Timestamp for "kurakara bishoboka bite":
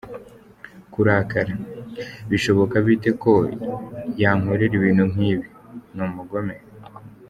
0.93-3.11